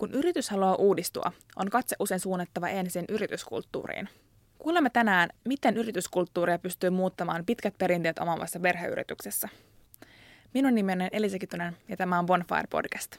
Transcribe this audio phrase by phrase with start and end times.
[0.00, 4.08] Kun yritys haluaa uudistua, on katse usein suunnattava ensin yrityskulttuuriin.
[4.58, 9.48] Kuulemme tänään, miten yrityskulttuuria pystyy muuttamaan pitkät perinteet omaavassa perheyrityksessä.
[10.54, 13.16] Minun nimeni on Elisa Kitunen ja tämä on Bonfire Podcast.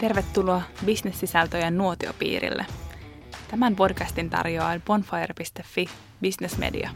[0.00, 2.66] Tervetuloa bisnessisältöjen nuotiopiirille.
[3.50, 5.86] Tämän podcastin tarjoaa bonfire.fi
[6.22, 6.90] Business Media.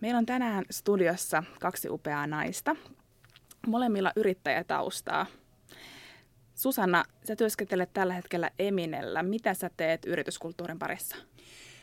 [0.00, 2.76] Meillä on tänään studiossa kaksi upeaa naista,
[3.66, 5.26] molemmilla yrittäjätaustaa.
[6.54, 9.22] Susanna, sä työskentelet tällä hetkellä Eminellä.
[9.22, 11.16] Mitä sä teet yrityskulttuurin parissa?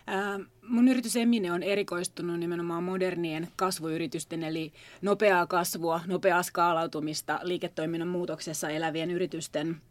[0.08, 8.08] Ää, mun yritys Emine on erikoistunut nimenomaan modernien kasvuyritysten, eli nopeaa kasvua, nopeaa skaalautumista liiketoiminnan
[8.08, 9.82] muutoksessa elävien yritysten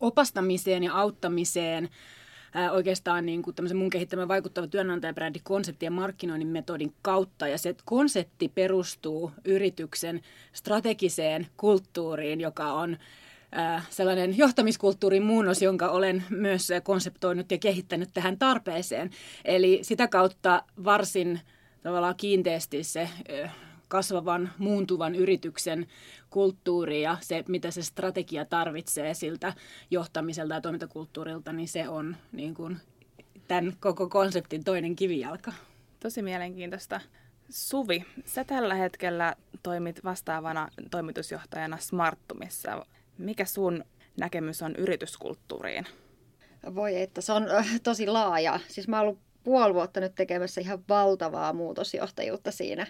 [0.00, 1.88] opastamiseen ja auttamiseen–
[2.54, 7.48] ää, oikeastaan niin kuin mun kehittämä vaikuttava työnantajabrändi konsepti ja markkinoinnin metodin kautta.
[7.48, 10.20] Ja se konsepti perustuu yrityksen
[10.52, 12.96] strategiseen kulttuuriin, joka on
[13.90, 19.10] sellainen johtamiskulttuurin muunnos, jonka olen myös konseptoinut ja kehittänyt tähän tarpeeseen.
[19.44, 21.40] Eli sitä kautta varsin
[21.82, 23.08] tavallaan kiinteästi se
[23.90, 25.86] kasvavan, muuntuvan yrityksen
[26.30, 29.52] kulttuuri ja se, mitä se strategia tarvitsee siltä
[29.90, 32.76] johtamiselta ja toimintakulttuurilta, niin se on niin kuin
[33.48, 35.52] tämän koko konseptin toinen kivijalka.
[36.00, 37.00] Tosi mielenkiintoista.
[37.48, 42.86] Suvi, sä tällä hetkellä toimit vastaavana toimitusjohtajana Smarttumissa.
[43.18, 43.84] Mikä sun
[44.20, 45.86] näkemys on yrityskulttuuriin?
[46.74, 47.46] Voi että, se on
[47.82, 48.60] tosi laaja.
[48.68, 52.86] Siis mä oon ollut puoli vuotta nyt tekemässä ihan valtavaa muutosjohtajuutta siinä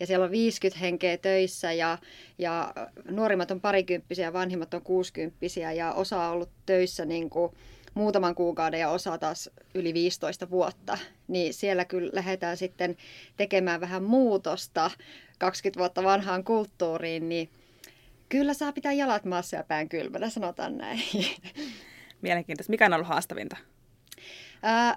[0.00, 1.98] ja siellä on 50 henkeä töissä ja,
[2.38, 2.74] ja
[3.10, 7.52] nuorimmat on parikymppisiä, vanhimmat on kuusikymppisiä ja osa on ollut töissä niin kuin
[7.94, 12.96] muutaman kuukauden ja osa taas yli 15 vuotta, niin siellä kyllä lähdetään sitten
[13.36, 14.90] tekemään vähän muutosta
[15.38, 17.50] 20 vuotta vanhaan kulttuuriin, niin
[18.28, 21.02] kyllä saa pitää jalat maassa ja pään kylmänä, sanotaan näin.
[22.22, 22.70] Mielenkiintoista.
[22.70, 23.56] Mikä on ollut haastavinta?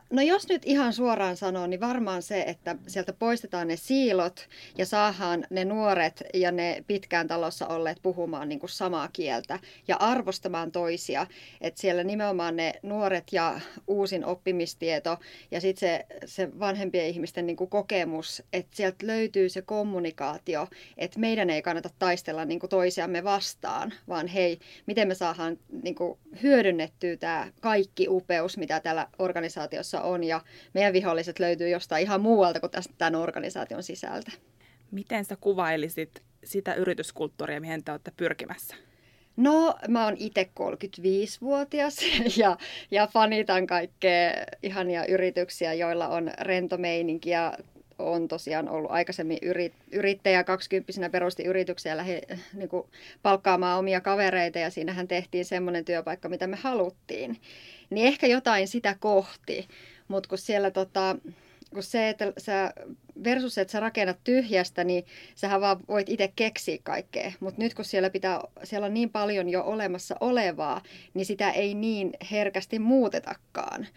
[0.10, 4.48] No jos nyt ihan suoraan sanoo, niin varmaan se, että sieltä poistetaan ne siilot
[4.78, 9.96] ja saadaan ne nuoret ja ne pitkään talossa olleet puhumaan niin kuin samaa kieltä ja
[9.96, 11.28] arvostamaan toisia.
[11.62, 15.18] Että siellä nimenomaan ne nuoret ja uusin oppimistieto
[15.52, 21.20] ja sitten se, se vanhempien ihmisten niin kuin kokemus, että sieltä löytyy se kommunikaatio, että
[21.20, 26.20] meidän ei kannata taistella niin kuin toisiamme vastaan, vaan hei, miten me saadaan niin kuin
[26.44, 30.42] hyödynnettyä tämä kaikki upeus, mitä täällä organisaatiossa organisaatiossa on ja
[30.74, 34.32] meidän viholliset löytyy jostain ihan muualta kuin tästä tämän organisaation sisältä.
[34.92, 38.76] Miten sä kuvailisit sitä yrityskulttuuria, mihin te olette pyrkimässä?
[39.38, 41.98] No, mä oon itse 35-vuotias
[42.42, 42.58] ja,
[42.92, 44.32] ja fanitan kaikkea
[44.64, 47.54] ihania yrityksiä, joilla on rento meininki ja
[48.12, 52.22] on tosiaan ollut aikaisemmin yrit, yrittäjä 20 perusti yrityksiä ja lähi
[52.54, 52.88] niin kuin,
[53.22, 57.38] palkkaamaan omia kavereita ja siinähän tehtiin semmoinen työpaikka, mitä me haluttiin
[57.90, 59.68] niin ehkä jotain sitä kohti.
[60.08, 61.16] Mutta kun siellä tota,
[61.74, 62.74] kun se, että sä
[63.24, 65.06] versus, että sä rakennat tyhjästä, niin
[65.36, 67.32] sähän vaan voit itse keksiä kaikkea.
[67.40, 70.82] Mutta nyt kun siellä, pitää, siellä on niin paljon jo olemassa olevaa,
[71.14, 73.88] niin sitä ei niin herkästi muutetakaan.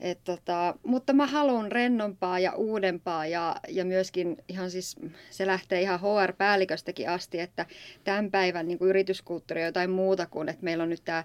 [0.00, 4.96] Et tota, mutta mä haluan rennompaa ja uudempaa ja, ja myöskin ihan siis,
[5.30, 7.66] se lähtee ihan HR-päälliköstäkin asti, että
[8.04, 11.24] tämän päivän niin kuin yrityskulttuuri on jotain muuta kuin, että meillä on nyt tämä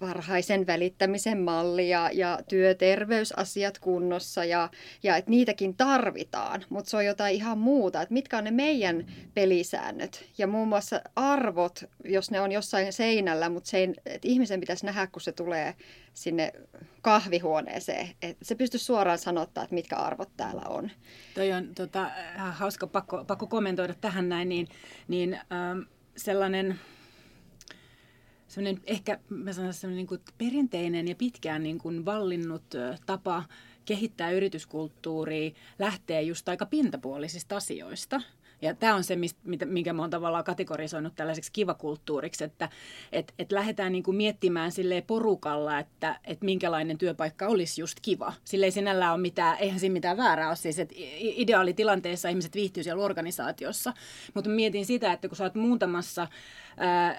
[0.00, 4.70] varhaisen välittämisen malli ja, ja työterveysasiat kunnossa ja,
[5.02, 9.06] ja että niitäkin tarvitaan, mutta se on jotain ihan muuta, että mitkä on ne meidän
[9.34, 10.24] pelisäännöt?
[10.38, 15.06] Ja muun muassa arvot, jos ne on jossain seinällä, mutta se, että ihmisen pitäisi nähdä,
[15.06, 15.74] kun se tulee
[16.14, 16.52] sinne
[17.02, 20.90] kahvihuoneeseen, että se pystyy suoraan sanottaa, että mitkä arvot täällä on.
[21.34, 24.68] Toi on tota, hauska pakko, pakko kommentoida tähän näin, niin,
[25.08, 25.80] niin ähm,
[26.16, 26.80] sellainen
[28.54, 32.64] semmoinen ehkä mä sanon, semmoinen niin kuin perinteinen ja pitkään niin kuin vallinnut
[33.06, 33.44] tapa
[33.84, 38.20] kehittää yrityskulttuuria lähtee just aika pintapuolisista asioista.
[38.62, 42.68] Ja tämä on se, mistä, minkä mä oon tavallaan kategorisoinut tällaiseksi kivakulttuuriksi, että
[43.12, 48.32] et, et lähdetään niinku miettimään sille porukalla, että et minkälainen työpaikka olisi just kiva.
[48.44, 52.82] Sille ei sinällään ole mitään, eihän siinä mitään väärää ole siis, että ideaalitilanteessa ihmiset viihtyy
[52.82, 53.92] siellä organisaatiossa.
[54.34, 56.28] Mutta mietin sitä, että kun sä oot muutamassa
[56.76, 57.16] ää,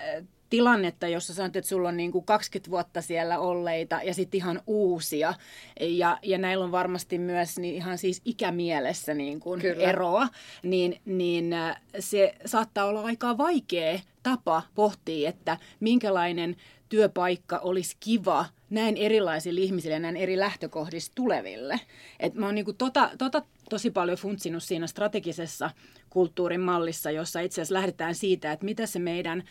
[0.49, 4.61] tilannetta, jossa sanot, että sulla on niin kuin 20 vuotta siellä olleita ja sitten ihan
[4.67, 5.33] uusia.
[5.79, 10.27] Ja, ja näillä on varmasti myös niin ihan siis ikämielessä niin kuin eroa,
[10.63, 16.55] niin, niin äh, se saattaa olla aika vaikea tapa pohtia, että minkälainen
[16.89, 21.79] työpaikka olisi kiva– näin erilaisille ihmisille ja näin eri lähtökohdista tuleville.
[22.19, 25.71] Et mä oon niinku tota, tota tosi paljon funtsinut siinä strategisessa
[26.09, 29.43] kulttuurin mallissa, jossa itse asiassa lähdetään siitä, että mitä se meidän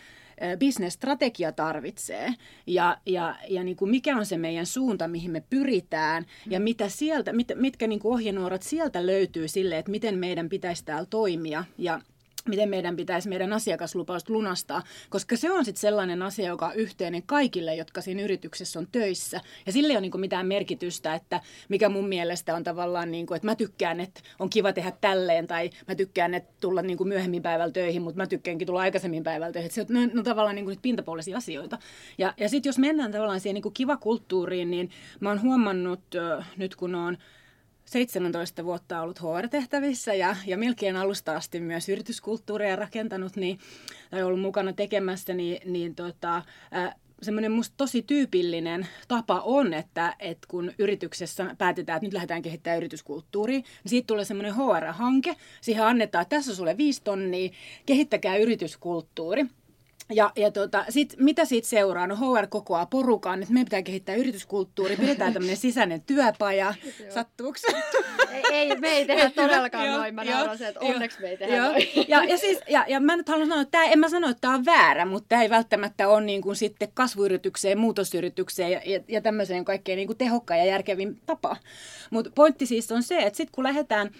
[0.59, 2.35] business-strategia tarvitsee.
[2.67, 6.89] Ja, ja, ja niin kuin mikä on se meidän suunta, mihin me pyritään ja mitä
[6.89, 11.65] sieltä, mit, mitkä niin kuin ohjenuorat sieltä löytyy sille, että miten meidän pitäisi täällä toimia.
[11.79, 12.01] Ja
[12.49, 17.23] miten meidän pitäisi meidän asiakaslupausta lunastaa, koska se on sitten sellainen asia, joka on yhteinen
[17.23, 19.41] kaikille, jotka siinä yrityksessä on töissä.
[19.67, 23.37] Ja sille ei ole niin mitään merkitystä, että mikä mun mielestä on tavallaan, niin kuin,
[23.37, 27.09] että mä tykkään, että on kiva tehdä tälleen, tai mä tykkään, että tulla niin kuin
[27.09, 29.71] myöhemmin päivällä töihin, mutta mä tykkäänkin tulla aikaisemmin päivällä töihin.
[29.71, 31.79] Se on, ne on tavallaan niin kuin pintapuolisia asioita.
[32.19, 36.01] Ja, ja sitten jos mennään tavallaan siihen niin kuin kiva kulttuuriin, niin mä oon huomannut
[36.57, 37.19] nyt kun on
[37.95, 43.59] 17 vuotta ollut HR-tehtävissä ja, ja melkein alusta asti myös yrityskulttuuria rakentanut niin,
[44.11, 46.37] tai ollut mukana tekemässä, niin, niin tota,
[46.77, 52.43] äh, semmoinen musta tosi tyypillinen tapa on, että, että kun yrityksessä päätetään, että nyt lähdetään
[52.43, 57.51] kehittämään yrityskulttuuria, niin siitä tulee semmoinen HR-hanke, siihen annetaan, että tässä on sulle viisi tonnia,
[57.87, 59.47] kehittäkää yrityskulttuuri.
[60.13, 62.07] Ja, ja tota, sit, mitä siitä seuraa?
[62.07, 66.75] No HR kokoaa porukan, että meidän pitää kehittää yrityskulttuuri, pidetään tämmöinen sisäinen työpaja.
[67.15, 67.59] Sattuuko
[68.31, 70.15] ei, ei, me ei tehdä todellakaan noin.
[70.15, 71.89] Mä nauran se, että onneksi me ei tehdä noin.
[72.09, 74.41] Ja, ja, siis, ja, ja mä nyt haluan sanoa, että tämä, en mä sano, että
[74.41, 79.01] tämä on väärä, mutta tämä ei välttämättä ole niin kuin sitten kasvuyritykseen, muutosyritykseen ja, ja,
[79.09, 81.57] ja tämmöiseen kaikkein niin kuin tehokkaan ja järkevin tapa.
[82.11, 84.11] Mutta pointti siis on se, että sitten kun lähdetään,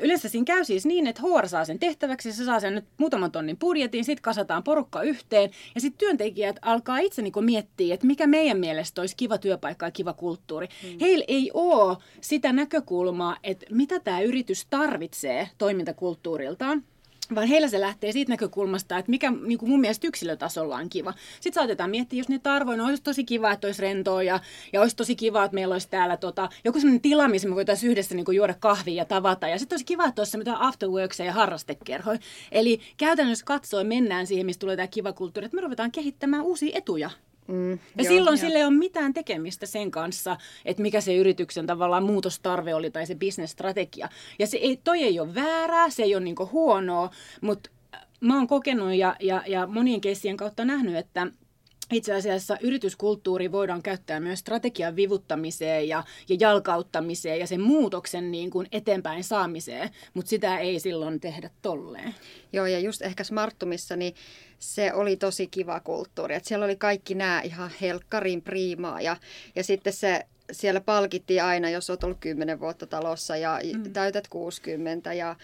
[0.00, 3.32] yleensä siinä käy siis niin, että HR saa sen tehtäväksi, se saa sen nyt muutaman
[3.32, 5.50] tonnin budjetin, sitten kasataan porukka yhteen, yhteen.
[5.74, 9.90] Ja sitten työntekijät alkaa itse niin miettiä, että mikä meidän mielestä olisi kiva työpaikka ja
[9.90, 10.68] kiva kulttuuri.
[10.82, 10.98] Mm.
[11.00, 16.82] Heillä ei ole sitä näkökulmaa, että mitä tämä yritys tarvitsee toimintakulttuuriltaan
[17.34, 21.14] vaan heillä se lähtee siitä näkökulmasta, että mikä niin kuin mun mielestä yksilötasolla on kiva.
[21.40, 24.40] Sitten saatetaan miettiä, jos niitä arvoja, no olisi tosi kiva, että olisi rentoa ja,
[24.72, 27.90] ja olisi tosi kiva, että meillä olisi täällä tota, joku sellainen tila, missä me voitaisiin
[27.90, 29.48] yhdessä niin kuin juoda kahvia ja tavata.
[29.48, 32.18] Ja sitten olisi kiva, että olisi mitään afterworksia ja harrastekerhoja.
[32.52, 36.78] Eli käytännössä katsoen mennään siihen, mistä tulee tämä kiva kulttuuri, että me ruvetaan kehittämään uusia
[36.78, 37.10] etuja
[37.48, 38.46] Mm, ja joo, silloin joo.
[38.46, 43.06] sille ei ole mitään tekemistä sen kanssa, että mikä se yrityksen tavallaan muutostarve oli tai
[43.06, 44.08] se bisnesstrategia.
[44.38, 47.10] Ja se ei, toi ei ole väärää, se ei ole niinku huonoa,
[47.40, 47.70] mutta
[48.20, 51.26] mä oon kokenut ja, ja, ja monien keissien kautta nähnyt, että
[51.92, 58.50] itse asiassa yrityskulttuuri voidaan käyttää myös strategian vivuttamiseen ja, ja jalkauttamiseen ja sen muutoksen niin
[58.50, 62.14] kuin eteenpäin saamiseen, mutta sitä ei silloin tehdä tolleen.
[62.52, 64.14] Joo, ja just ehkä Smarttumissa, niin
[64.58, 66.34] se oli tosi kiva kulttuuri.
[66.34, 69.16] Että siellä oli kaikki nämä ihan helkkarin priimaa ja,
[69.56, 73.92] ja sitten se siellä palkittiin aina, jos olet ollut 10 vuotta talossa ja mm.
[73.92, 75.36] täytät 60 ja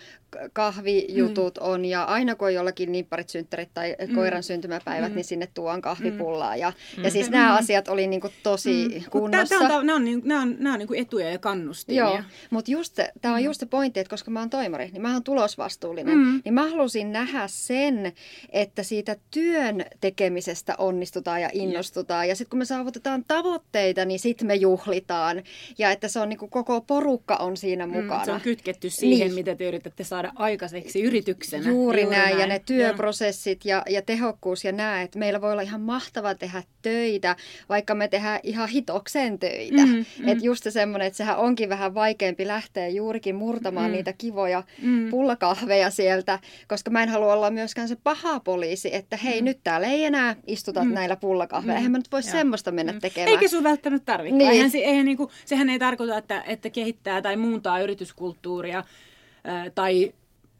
[0.52, 1.66] kahvijutut mm.
[1.66, 4.14] on ja aina kun on jollakin nimpparit, synttärit tai mm.
[4.14, 5.14] koiran syntymäpäivät, mm.
[5.14, 6.56] niin sinne tuon kahvipullaa.
[6.56, 7.04] Ja, mm.
[7.04, 7.58] ja siis nämä mm.
[7.58, 9.10] asiat oli niinku tosi mm.
[9.10, 9.58] kunnossa.
[9.58, 12.04] Tämä on, nämä on, nämä on, nämä on niinku etuja ja kannustimia.
[12.04, 12.18] Joo,
[12.50, 13.44] mutta just tämä on mm.
[13.44, 16.40] just se pointti, että koska mä oon toimari, niin mä oon tulosvastuullinen, mm.
[16.44, 18.12] niin mä halusin nähdä sen,
[18.48, 22.28] että siitä työn tekemisestä onnistutaan ja innostutaan.
[22.28, 25.42] Ja, ja sitten kun me saavutetaan tavoitteita, niin sitten me juhlitaan.
[25.78, 28.18] Ja että se on niinku koko porukka on siinä mukana.
[28.18, 29.34] Mm, se on kytketty siihen, niin.
[29.34, 31.68] mitä te yritätte saada saada aikaiseksi yrityksenä.
[31.68, 35.52] Juuri, Juuri näin, näin, ja ne työprosessit ja, ja tehokkuus ja nämä, että meillä voi
[35.52, 37.36] olla ihan mahtava tehdä töitä,
[37.68, 39.86] vaikka me tehdään ihan hitokseen töitä.
[39.86, 40.28] Mm, mm.
[40.28, 43.92] Että just se semmoinen, että sehän onkin vähän vaikeampi lähteä juurikin murtamaan mm.
[43.92, 45.10] niitä kivoja mm.
[45.10, 49.44] pullakahveja sieltä, koska mä en halua olla myöskään se paha poliisi, että hei mm.
[49.44, 50.94] nyt täällä ei enää istuta mm.
[50.94, 51.74] näillä pullakahveilla.
[51.74, 51.78] Mm.
[51.78, 53.00] Eihän mä nyt voi semmoista mennä mm.
[53.00, 53.28] tekemään.
[53.28, 54.38] Eikä sun välttämättä tarvitse.
[54.38, 54.50] Niin.
[54.50, 58.84] Eihän, eihän, niin kuin, sehän ei tarkoita, että, että kehittää tai muuntaa yrityskulttuuria
[59.74, 60.12] tai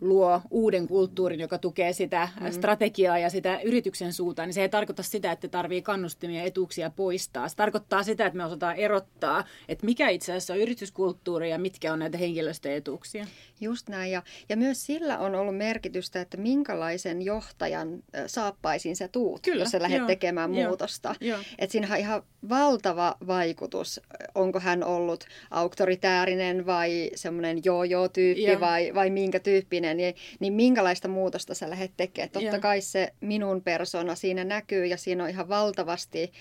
[0.04, 2.50] luo uuden kulttuurin, joka tukee sitä mm.
[2.50, 6.90] strategiaa ja sitä yrityksen suuntaan, niin se ei tarkoita sitä, että tarvii kannustimia ja etuuksia
[6.90, 7.48] poistaa.
[7.48, 11.92] Se tarkoittaa sitä, että me osataan erottaa, että mikä itse asiassa on yrityskulttuuri ja mitkä
[11.92, 13.26] on näitä henkilöstöetuuksia.
[13.60, 14.12] Just näin.
[14.12, 19.70] Ja, ja myös sillä on ollut merkitystä, että minkälaisen johtajan saappaisiin sä tuut, Kyllä, jos
[19.70, 21.14] sä lähdet joo, tekemään joo, muutosta.
[21.58, 24.00] Että siinä on ihan valtava vaikutus.
[24.34, 31.54] Onko hän ollut auktoritäärinen vai semmoinen joo-joo-tyyppi vai, vai minkä tyyppinen, niin, niin minkälaista muutosta
[31.54, 32.30] sä lähdet tekemään.
[32.30, 32.60] Totta joo.
[32.60, 36.32] kai se minun persona siinä näkyy ja siinä on ihan valtavasti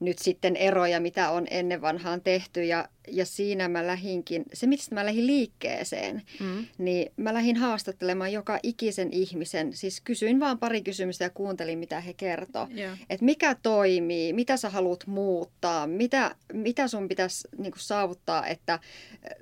[0.00, 2.64] nyt sitten eroja, mitä on ennen vanhaan tehty.
[2.64, 6.66] Ja, ja siinä mä lähinkin, se mistä mä lähdin liikkeeseen, mm.
[6.78, 9.72] niin mä lähdin haastattelemaan joka ikisen ihmisen.
[9.72, 12.68] Siis kysyin vaan pari kysymystä ja kuuntelin, mitä he kertoo.
[12.76, 12.98] Yeah.
[13.10, 18.78] Että mikä toimii, mitä sä haluat muuttaa, mitä, mitä sun pitäisi niin saavuttaa, että,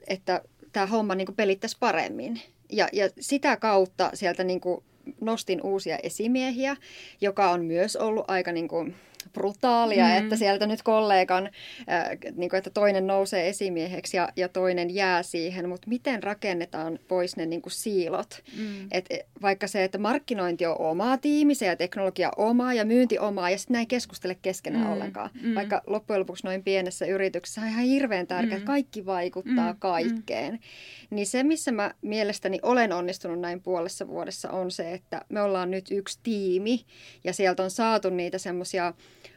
[0.07, 2.41] että tämä homma niin pelittäisi paremmin.
[2.73, 4.61] Ja, ja sitä kautta sieltä niin
[5.21, 6.77] nostin uusia esimiehiä,
[7.21, 8.95] joka on myös ollut aika niin kuin
[9.33, 10.17] brutaalia, mm.
[10.17, 11.47] että sieltä nyt kollegan,
[11.91, 16.99] äh, niin kuin, että toinen nousee esimieheksi ja, ja toinen jää siihen, mutta miten rakennetaan
[17.09, 18.43] pois ne niin kuin siilot?
[18.57, 18.89] Mm.
[18.91, 23.51] Et, e, vaikka se, että markkinointi on omaa tiimissä ja teknologia omaa ja myynti omaa
[23.51, 24.93] ja sitten näin keskustele keskenään mm.
[24.93, 25.31] ollenkaan.
[25.43, 25.55] Mm.
[25.55, 28.57] Vaikka loppujen lopuksi noin pienessä yrityksessä on ihan hirveän tärkeää, mm.
[28.57, 29.79] että kaikki vaikuttaa mm.
[29.79, 30.53] kaikkeen.
[30.53, 30.61] Mm.
[31.11, 35.71] Niin se, missä mä mielestäni olen onnistunut näin puolessa vuodessa on se, että me ollaan
[35.71, 36.85] nyt yksi tiimi
[37.25, 38.95] ja sieltä on saatu niitä semmoisia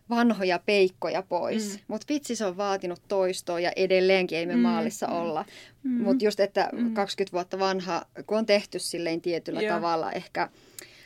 [0.09, 1.73] vanhoja peikkoja pois.
[1.73, 1.83] Mm.
[1.87, 4.61] Mutta vitsi se on vaatinut toistoa ja edelleenkin ei me mm.
[4.61, 5.13] maalissa mm.
[5.13, 5.45] olla.
[5.83, 6.03] Mm.
[6.03, 6.93] Mutta just, että mm.
[6.93, 9.75] 20 vuotta vanha, kun on tehty silleen tietyllä Joo.
[9.75, 10.49] tavalla ehkä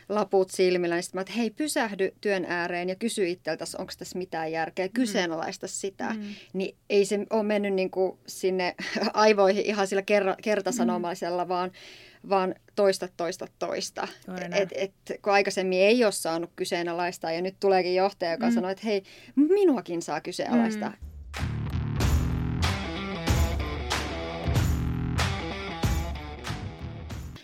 [0.09, 4.51] laput silmillä, niin sitten että hei pysähdy työn ääreen ja kysy itseltäsi, onko tässä mitään
[4.51, 6.13] järkeä, kyseenalaista sitä.
[6.13, 6.23] Mm.
[6.53, 8.75] Niin ei se ole mennyt niin kuin sinne
[9.13, 11.49] aivoihin ihan sillä kerra, kertasanomaisella, mm.
[11.49, 11.71] vaan
[12.29, 14.07] vaan toista, toista, toista.
[14.51, 18.53] Et, et, kun aikaisemmin ei ole saanut kyseenalaistaa ja nyt tuleekin johtaja, joka mm.
[18.53, 19.03] sanoo, että hei,
[19.35, 20.89] minuakin saa kyseenalaistaa.
[20.89, 21.06] Mm.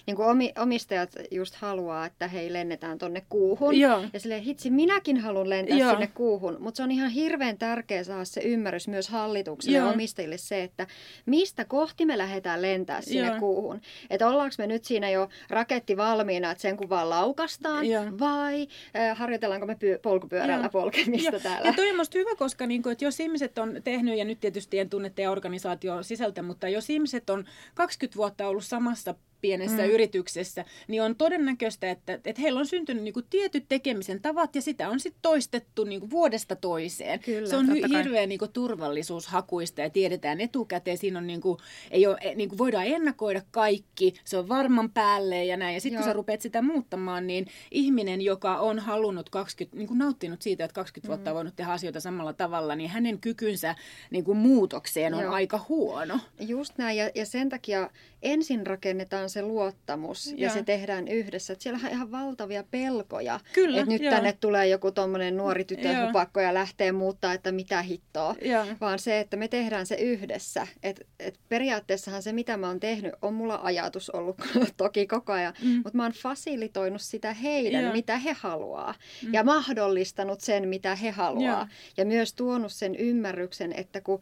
[0.05, 0.27] Niin kuin
[0.59, 3.79] omistajat just haluaa, että hei lennetään tonne kuuhun.
[3.79, 4.03] Joo.
[4.13, 5.91] Ja silleen, hitsi, minäkin haluan lentää Joo.
[5.91, 6.57] sinne kuuhun.
[6.59, 9.87] Mutta se on ihan hirveän tärkeä saada se ymmärrys myös hallitukselle Joo.
[9.87, 10.87] ja omistajille se, että
[11.25, 13.39] mistä kohti me lähdetään lentää sinne Joo.
[13.39, 13.81] kuuhun.
[14.09, 18.05] Että ollaanko me nyt siinä jo raketti valmiina, että sen kun vaan laukastaan, Joo.
[18.19, 20.69] vai äh, harjoitellaanko me py- polkupyörällä Joo.
[20.69, 21.39] polkemista Joo.
[21.39, 21.67] täällä.
[21.67, 24.39] Ja toi on musta hyvä, koska niin kuin, että jos ihmiset on tehnyt, ja nyt
[24.39, 29.83] tietysti en tunne teidän organisaation sisältä, mutta jos ihmiset on 20 vuotta ollut samassa pienessä
[29.83, 29.89] mm.
[29.89, 34.61] yrityksessä, niin on todennäköistä, että, että heillä on syntynyt niin kuin tietyt tekemisen tavat ja
[34.61, 37.19] sitä on sitten toistettu niin kuin vuodesta toiseen.
[37.19, 40.97] Kyllä, se on hy- hirveän niin kuin turvallisuushakuista ja tiedetään etukäteen.
[40.97, 41.57] Siinä on, niin kuin,
[41.91, 45.73] ei ole, niin kuin voidaan ennakoida kaikki, se on varman päälle ja näin.
[45.73, 49.97] Ja sitten kun sä rupeat sitä muuttamaan, niin ihminen, joka on halunnut 20, niin kuin
[49.97, 51.35] nauttinut siitä, että 20 vuotta on mm.
[51.35, 53.75] voinut tehdä asioita samalla tavalla, niin hänen kykynsä
[54.11, 55.33] niin kuin muutokseen on Joo.
[55.33, 56.19] aika huono.
[56.39, 57.89] Just näin ja, ja sen takia
[58.23, 61.55] ensin rakennetaan se luottamus ja, ja se tehdään yhdessä.
[61.59, 63.39] Siellä on ihan valtavia pelkoja.
[63.53, 64.13] Kyllä, että nyt joo.
[64.13, 68.35] tänne tulee joku tuommoinen nuori tytö hupakko ja lähtee muuttaa, että mitä hittoa.
[68.41, 68.65] Joo.
[68.81, 70.67] Vaan se, että me tehdään se yhdessä.
[70.83, 74.37] Et, et periaatteessahan se, mitä mä oon tehnyt, on mulla ajatus ollut
[74.77, 75.53] toki koko ajan.
[75.61, 75.69] Mm.
[75.69, 77.93] Mutta mä oon fasilitoinut sitä heidän, joo.
[77.93, 78.95] mitä he haluaa.
[79.23, 79.33] Mm.
[79.33, 81.59] Ja mahdollistanut sen, mitä he haluaa.
[81.59, 81.67] Joo.
[81.97, 84.19] Ja myös tuonut sen ymmärryksen, että kun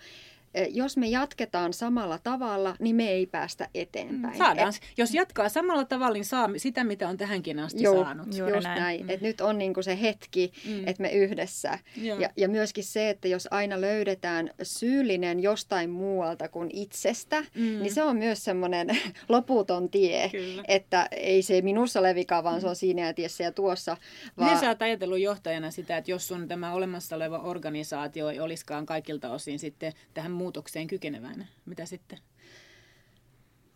[0.69, 4.37] jos me jatketaan samalla tavalla, niin me ei päästä eteenpäin.
[4.37, 4.69] Saadaan.
[4.69, 8.27] Et, jos jatkaa samalla tavalla, niin saa sitä, mitä on tähänkin asti joo, saanut.
[8.27, 8.63] Just näin.
[8.63, 9.03] näin.
[9.03, 9.09] Mm.
[9.09, 10.87] Et nyt on niinku se hetki, mm.
[10.87, 11.79] että me yhdessä.
[11.95, 17.61] Ja, ja myöskin se, että jos aina löydetään syyllinen jostain muualta kuin itsestä, mm.
[17.61, 18.87] niin se on myös semmoinen
[19.29, 20.29] loputon tie.
[20.29, 20.63] Kyllä.
[20.67, 22.61] Että ei se minussa ole vika, vaan mm.
[22.61, 23.97] se on siinä ja tiessä ja tuossa.
[24.37, 24.59] Vaan...
[24.59, 29.31] sä oot ajatellut johtajana sitä, että jos sun tämä olemassa oleva organisaatio ei olisikaan kaikilta
[29.31, 31.47] osin sitten tähän muutokseen kykeneväinen?
[31.65, 32.19] Mitä sitten?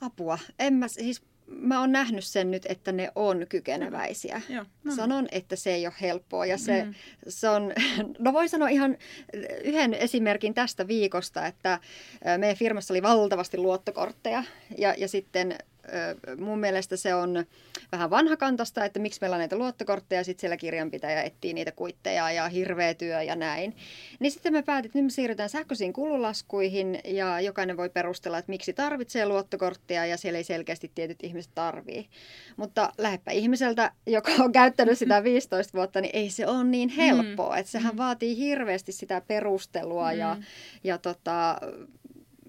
[0.01, 0.39] Apua.
[0.60, 4.41] En mä, siis mä oon nähnyt sen nyt, että ne on kykeneväisiä.
[4.50, 4.69] Joo, no.
[4.84, 4.95] Niin.
[4.95, 6.45] Sanon, että se ei ole helppoa.
[6.45, 6.93] Ja se, mm.
[7.27, 7.74] se on,
[8.19, 8.98] no voi sanoa ihan
[9.63, 11.79] yhden esimerkin tästä viikosta, että
[12.38, 14.43] meidän firmassa oli valtavasti luottokortteja.
[14.77, 15.57] Ja, ja sitten
[16.38, 17.46] mun mielestä se on
[17.92, 22.50] vähän vanhakantasta, että miksi meillä on näitä luottokortteja, sitten siellä kirjanpitäjä etsii niitä kuitteja ja
[22.50, 23.75] hirveä työ ja näin.
[24.20, 28.50] Niin sitten me päätit, että nyt me siirrytään sähköisiin kululaskuihin ja jokainen voi perustella, että
[28.50, 32.10] miksi tarvitsee luottokorttia ja siellä ei selkeästi tietyt ihmiset tarvii.
[32.58, 37.54] Mutta lähdepä ihmiseltä, joka on käyttänyt sitä 15 vuotta, niin ei se ole niin helppoa.
[37.54, 37.60] Mm.
[37.60, 37.98] Että sehän mm.
[37.98, 40.20] vaatii hirveästi sitä perustelua mm.
[40.20, 40.38] ja,
[40.84, 41.60] ja tota,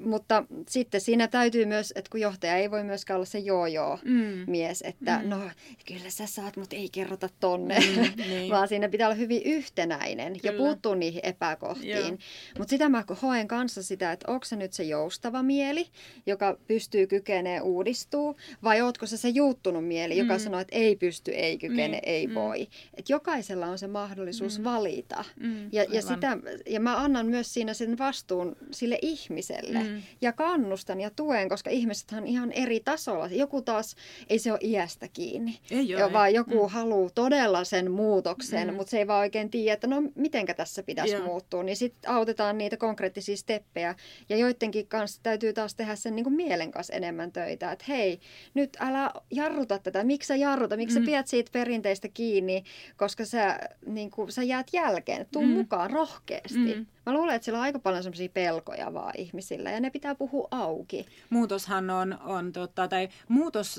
[0.05, 4.89] mutta sitten siinä täytyy myös, että kun johtaja ei voi myöskään olla se joo-joo-mies, mm.
[4.89, 5.29] että mm.
[5.29, 5.51] no
[5.87, 8.51] kyllä sä saat, mutta ei kerrota tonne, mm, niin.
[8.53, 10.55] vaan siinä pitää olla hyvin yhtenäinen kyllä.
[10.55, 12.19] ja puuttua niihin epäkohtiin.
[12.59, 15.87] Mutta sitä mä hoen kanssa sitä, että onko se nyt se joustava mieli,
[16.27, 20.19] joka pystyy kykenee uudistuu, vai ootko se se juuttunut mieli, mm.
[20.19, 22.01] joka sanoo, että ei pysty, ei kykene, niin.
[22.03, 22.35] ei mm.
[22.35, 22.69] voi.
[22.95, 24.65] Et jokaisella on se mahdollisuus mm.
[24.65, 25.25] valita.
[25.41, 25.69] Mm.
[25.73, 29.79] Ja, ja, sitä, ja mä annan myös siinä sen vastuun sille ihmiselle.
[29.79, 29.86] Mm.
[30.21, 33.27] Ja kannustan ja tuen, koska ihmiset on ihan eri tasolla.
[33.27, 33.97] Joku taas,
[34.29, 35.59] ei se ole iästä kiinni.
[35.71, 36.73] Ei ole, vaan joku mm.
[36.73, 38.75] haluaa todella sen muutoksen, mm.
[38.75, 41.25] mutta se ei vaan oikein tiedä, että no mitenkä tässä pitäisi Joo.
[41.25, 41.63] muuttua.
[41.63, 43.95] Niin sitten autetaan niitä konkreettisia steppejä.
[44.29, 47.73] Ja joidenkin kanssa täytyy taas tehdä sen niin kuin mielen kanssa enemmän töitä.
[47.73, 48.21] Että hei,
[48.55, 50.05] nyt älä jarruta tätä.
[50.05, 50.77] Miksi sä jarruta?
[50.77, 51.05] Miksi mm.
[51.05, 52.65] sä pidät siitä perinteistä kiinni?
[52.97, 55.27] Koska sä, niin kuin, sä jäät jälkeen.
[55.33, 55.53] Tuu mm.
[55.53, 56.75] mukaan rohkeasti.
[56.75, 56.87] Mm.
[57.07, 60.49] Mä luulen, että siellä on aika paljon semmoisia pelkoja vaan ihmisillä ja ne pitää puhua
[60.51, 61.07] auki.
[61.31, 63.77] Muutoshan on, on tota, tai muutos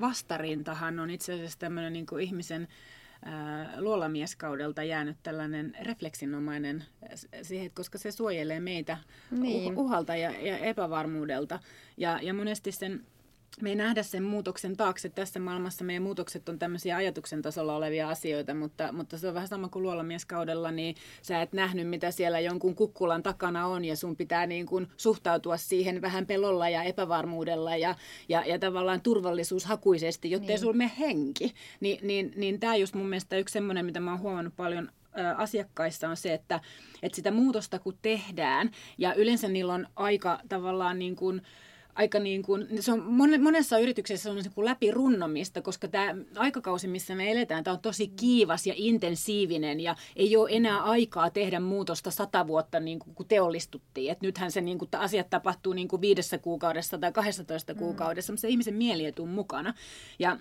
[0.00, 2.68] vastarintahan on itse asiassa tämmöinen niin ihmisen
[3.76, 6.84] luolamieskaudelta jäänyt tällainen refleksinomainen
[7.42, 8.98] siihen, koska se suojelee meitä
[9.30, 9.78] niin.
[9.78, 11.58] uhalta ja, ja epävarmuudelta.
[11.96, 13.06] Ja, ja monesti sen
[13.62, 15.08] me ei nähdä sen muutoksen taakse.
[15.08, 19.48] Tässä maailmassa meidän muutokset on tämmöisiä ajatuksen tasolla olevia asioita, mutta, mutta se on vähän
[19.48, 24.16] sama kuin luolamieskaudella, niin sä et nähnyt, mitä siellä jonkun kukkulan takana on, ja sun
[24.16, 27.94] pitää niin kuin suhtautua siihen vähän pelolla ja epävarmuudella ja,
[28.28, 30.60] ja, ja tavallaan turvallisuushakuisesti, jottei niin.
[30.60, 31.54] sulla mene henki.
[31.80, 34.88] Ni, niin, niin tämä just mun mielestä yksi semmoinen, mitä mä oon huomannut paljon
[35.36, 36.60] asiakkaissa on se, että,
[37.02, 41.42] että sitä muutosta kun tehdään, ja yleensä niillä on aika tavallaan niin kuin,
[41.94, 43.02] aika niin kuin, se on
[43.40, 47.80] monessa yrityksessä se on niin kuin läpirunnomista, koska tämä aikakausi, missä me eletään, tämä on
[47.80, 53.14] tosi kiivas ja intensiivinen ja ei ole enää aikaa tehdä muutosta sata vuotta niin kuin,
[53.14, 54.12] kun teollistuttiin.
[54.12, 57.78] Et nythän se niin kuin, asiat tapahtuu niin kuin viidessä kuukaudessa tai 12 mm.
[57.78, 59.74] kuukaudessa, mutta se ihmisen mieli ei tule mukana.
[60.18, 60.38] Ja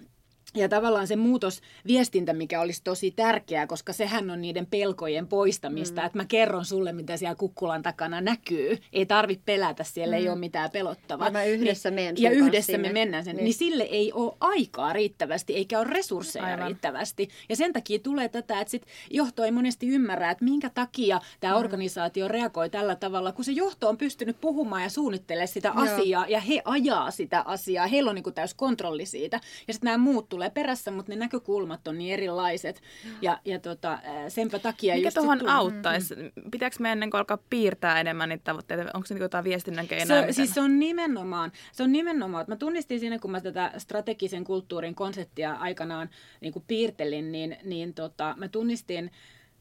[0.56, 6.02] ja tavallaan se muutos viestintä, mikä olisi tosi tärkeää, koska sehän on niiden pelkojen poistamista,
[6.02, 6.06] mm.
[6.06, 8.78] että mä kerron sulle, mitä siellä kukkulan takana näkyy.
[8.94, 10.22] Ei tarvitse pelätä, siellä mm.
[10.22, 11.28] ei ole mitään pelottavaa.
[11.28, 12.88] Ja mä yhdessä niin, Ja yhdessä sinne.
[12.88, 13.36] me mennään sen.
[13.36, 13.44] Niin.
[13.44, 16.68] niin sille ei ole aikaa riittävästi, eikä ole resursseja Aivan.
[16.68, 17.30] riittävästi.
[17.50, 21.54] Ja sen takia tulee tätä, että sit johto ei monesti ymmärrä, että minkä takia tämä
[21.54, 21.60] mm.
[21.60, 25.84] organisaatio reagoi tällä tavalla, kun se johto on pystynyt puhumaan ja suunnittelemaan sitä Joo.
[25.84, 27.88] asiaa, ja he ajaa sitä asiaa.
[27.88, 29.40] Heillä on niin täys kontrolli siitä.
[29.68, 32.82] Ja sitten nämä muut tulee perässä, mutta ne näkökulmat on niin erilaiset.
[33.22, 36.16] Ja, ja tota, senpä takia Mikä tuohon auttaisi?
[36.16, 36.52] Mm.
[36.52, 38.92] Pitääkö me ennen kuin alkaa piirtää enemmän niitä tavoitteita?
[38.94, 40.22] Onko se niin jotain viestinnän keinoja?
[40.22, 44.44] Se, siis se on nimenomaan, se on nimenomaan, mä tunnistin siinä, kun mä tätä strategisen
[44.44, 46.10] kulttuurin konseptia aikanaan
[46.42, 49.12] niin kuin piirtelin, niin, niin tota, mä tunnistin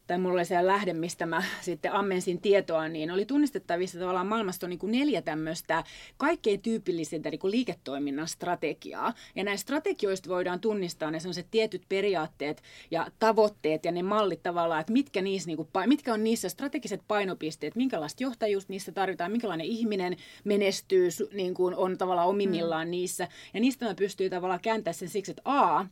[0.08, 4.66] tai mulla oli siellä lähde, mistä mä sitten ammensin tietoa, niin oli tunnistettavissa tavallaan maailmasta
[4.66, 5.84] on niin kuin neljä tämmöistä
[6.16, 9.14] kaikkein tyypillisintä niin kuin liiketoiminnan strategiaa.
[9.34, 14.80] Ja näistä strategioista voidaan tunnistaa ne sellaiset tietyt periaatteet ja tavoitteet ja ne mallit tavallaan,
[14.80, 19.66] että mitkä, niissä, niin kuin, mitkä on niissä strategiset painopisteet, minkälaista johtajuutta niissä tarvitaan, minkälainen
[19.66, 22.90] ihminen menestyy, niin kuin on tavallaan omimillaan mm.
[22.90, 23.28] niissä.
[23.54, 25.86] Ja niistä mä pystyy tavallaan kääntämään sen siksi, että A,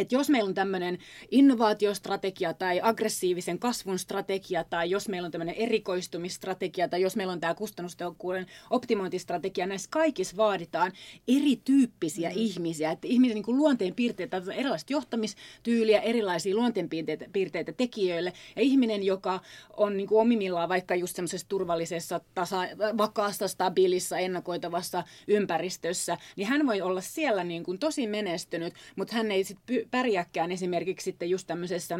[0.00, 0.98] että jos meillä on tämmöinen
[1.30, 7.40] innovaatiostrategia tai aggressiivisen kasvun strategia tai jos meillä on tämmöinen erikoistumistrategia tai jos meillä on
[7.40, 10.92] tämä kustannustehokkuuden optimointistrategia, näissä kaikissa vaaditaan
[11.28, 12.36] erityyppisiä mm.
[12.36, 12.90] ihmisiä.
[12.90, 16.88] Että ihmisen niin luonteen piirteitä, erilaista johtamistyyliä, erilaisia luonteen
[17.32, 18.32] piirteitä tekijöille.
[18.56, 19.40] Ja ihminen, joka
[19.76, 22.62] on niin kuin omimillaan vaikka just semmoisessa turvallisessa, tasa,
[22.98, 29.30] vakaassa, stabiilissa, ennakoitavassa ympäristössä, niin hän voi olla siellä niin kuin tosi menestynyt, mutta hän
[29.32, 31.98] ei sitten pärjääkään esimerkiksi sitten just tämmöisessä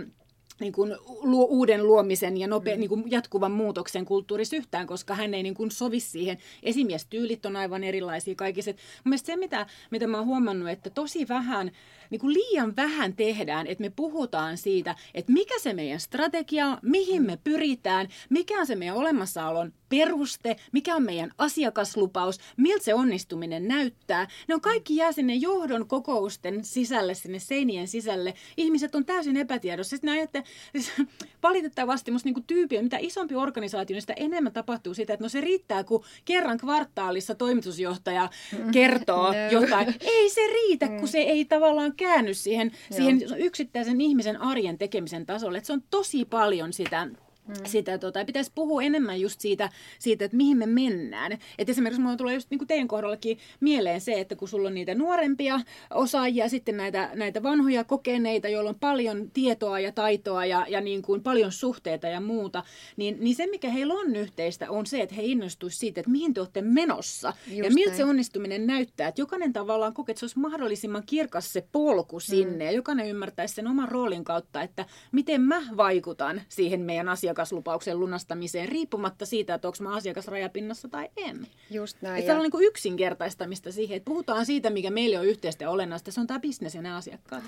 [0.61, 2.81] niin kuin luo, uuden luomisen ja nope, mm.
[2.81, 6.39] niin kuin jatkuvan muutoksen kulttuurissa yhtään, koska hän ei niin kuin sovi siihen.
[6.63, 8.73] Esimiestyylit on aivan erilaisia kaikissa.
[9.05, 11.71] Mielestäni se, mitä, mitä mä oon huomannut, että tosi vähän,
[12.11, 16.79] niin kuin liian vähän tehdään, että me puhutaan siitä, että mikä se meidän strategia on,
[16.83, 22.95] mihin me pyritään, mikä on se meidän olemassaolon peruste, mikä on meidän asiakaslupaus, miltä se
[22.95, 24.29] onnistuminen näyttää.
[24.49, 28.35] Ne on kaikki jää sinne johdon kokousten sisälle, sinne seinien sisälle.
[28.57, 29.91] Ihmiset on täysin epätiedossa.
[29.91, 30.93] Sitten ne ajatte, siis,
[31.43, 35.41] valitettavasti musta niinku tyyppi, mitä isompi organisaatio, niin sitä enemmän tapahtuu sitä, että no se
[35.41, 38.29] riittää, kun kerran kvartaalissa toimitusjohtaja
[38.73, 39.51] kertoo no.
[39.51, 39.95] jotain.
[40.01, 41.07] Ei se riitä, kun mm.
[41.07, 45.59] se ei tavallaan käänny siihen, siihen yksittäisen ihmisen arjen tekemisen tasolle.
[45.59, 47.09] Että se on tosi paljon sitä
[47.49, 47.55] Mm.
[47.67, 51.39] Sitä, tota, pitäisi puhua enemmän just siitä, siitä, että mihin me mennään.
[51.59, 54.75] Et esimerkiksi mulla tulee just niin kuin teidän kohdallakin mieleen se, että kun sulla on
[54.75, 55.61] niitä nuorempia
[55.95, 61.03] osaajia, sitten näitä, näitä vanhoja kokeneita, joilla on paljon tietoa ja taitoa ja, ja niin
[61.03, 62.63] kuin paljon suhteita ja muuta,
[62.97, 66.35] niin, niin se, mikä heillä on yhteistä, on se, että he innostuisivat siitä, että mihin
[66.35, 67.97] te olette menossa just ja miltä näin.
[67.97, 69.09] se onnistuminen näyttää.
[69.09, 72.61] Että jokainen tavallaan kokee, että se olisi mahdollisimman kirkas se polku sinne mm.
[72.61, 78.01] ja jokainen ymmärtäisi sen oman roolin kautta, että miten mä vaikutan siihen meidän asiakkaan asiakaslupauksen
[78.01, 81.47] lunastamiseen riippumatta siitä, että onko mä asiakasrajapinnassa tai en.
[81.71, 82.19] Just näin.
[82.19, 82.39] Että ja...
[82.39, 86.13] on niin yksinkertaistamista siihen, että puhutaan siitä, mikä meille on yhteistä ja olennaista.
[86.13, 87.45] Se on tämä bisnes ja nämä asiakkaat.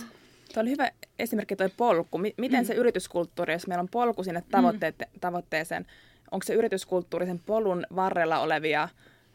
[0.54, 2.18] Tuo oli hyvä esimerkki tuo polku.
[2.18, 2.66] Miten mm.
[2.66, 5.20] se yrityskulttuuri, jos meillä on polku sinne tavoitteet, mm.
[5.20, 5.86] tavoitteeseen,
[6.30, 8.88] onko se yrityskulttuuri sen polun varrella olevia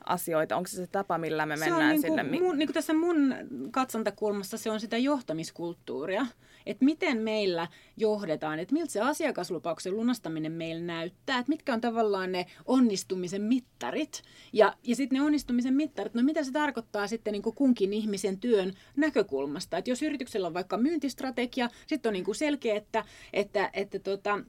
[0.05, 0.57] asioita?
[0.57, 2.23] Onko se se tapa, millä me mennään niin sinne?
[2.23, 3.35] Mun, niin kuin tässä mun
[3.71, 6.25] katsontakulmassa se on sitä johtamiskulttuuria.
[6.65, 12.31] Että miten meillä johdetaan, että miltä se asiakaslupauksen lunastaminen meillä näyttää, että mitkä on tavallaan
[12.31, 14.21] ne onnistumisen mittarit.
[14.53, 18.39] Ja, ja sitten ne onnistumisen mittarit, no mitä se tarkoittaa sitten niin kuin kunkin ihmisen
[18.39, 19.77] työn näkökulmasta.
[19.77, 24.39] Että jos yrityksellä on vaikka myyntistrategia, sitten on niin kuin selkeä, että, että, että tota,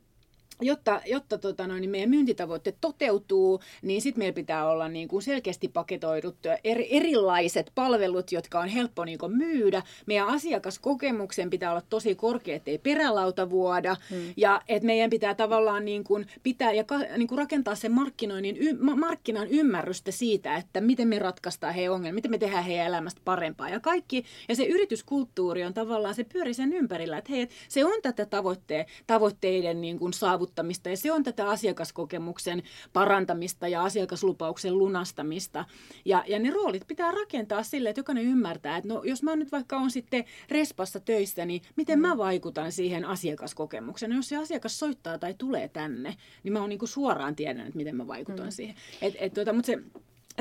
[0.60, 5.22] jotta, jotta tota noin, niin meidän myyntitavoitteet toteutuu, niin sitten meillä pitää olla niin kuin
[5.22, 9.82] selkeästi paketoidut eri, erilaiset palvelut, jotka on helppo niin kuin myydä.
[10.06, 13.96] Meidän asiakaskokemuksen pitää olla tosi korkea, ettei perälauta vuoda.
[14.10, 14.34] Hmm.
[14.36, 18.56] Ja että meidän pitää tavallaan niin kuin pitää ja ka, niin kuin rakentaa sen markkinoinnin,
[18.56, 23.20] y, markkinan ymmärrystä siitä, että miten me ratkaistaan heidän ongelmia, miten me tehdään heidän elämästä
[23.24, 23.68] parempaa.
[23.68, 28.02] Ja kaikki, ja se yrityskulttuuri on tavallaan, se pyörii sen ympärillä, että hei, se on
[28.02, 34.78] tätä tavoitteen, tavoitteiden niin kuin saavuttamista saavuttamista ja se on tätä asiakaskokemuksen parantamista ja asiakaslupauksen
[34.78, 35.64] lunastamista.
[36.04, 39.52] Ja, ja ne roolit pitää rakentaa sille, että jokainen ymmärtää, että no, jos mä nyt
[39.52, 42.18] vaikka on sitten respassa töissä, niin miten mä mm.
[42.18, 44.11] vaikutan siihen asiakaskokemukseen.
[44.11, 47.66] No, jos se asiakas soittaa tai tulee tänne, niin mä oon niin kuin suoraan tiedän,
[47.66, 48.50] että miten mä vaikutan mm.
[48.50, 48.74] siihen.
[49.02, 49.78] Et, et, tuota, mutta se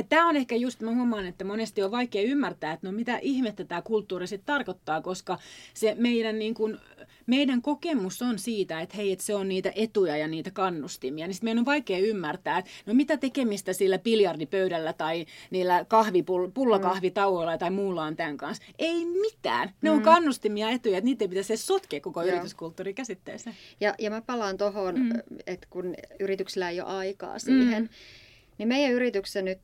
[0.10, 3.66] Tämä on ehkä just, mä huomaan, että monesti on vaikea ymmärtää, että no mitä ihmettä
[3.66, 5.38] tämä kulttuuri sitten tarkoittaa, koska
[5.74, 6.78] se meidän, niin kuin,
[7.26, 11.34] meidän kokemus on siitä, että hei, että se on niitä etuja ja niitä kannustimia, niin
[11.34, 17.58] sitten meidän on vaikea ymmärtää, että no mitä tekemistä sillä biljardipöydällä tai niillä kahvipull- pullakahvitauoilla
[17.58, 18.64] tai muulla on tämän kanssa.
[18.80, 19.72] Ei mitään.
[19.82, 20.04] Ne on mm.
[20.04, 22.32] kannustimia etuja, että niitä ei pitäisi sotkea koko Joo.
[22.34, 23.56] yrityskulttuuri käsitteeseen.
[23.80, 25.12] Ja, ja mä palaan tuohon, mm.
[25.48, 27.90] että kun yrityksillä ei ole aikaa siihen, mm
[28.58, 29.60] niin meidän yrityksessä nyt